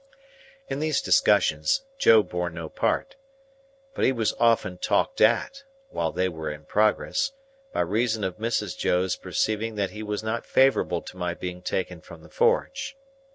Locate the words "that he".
9.75-10.01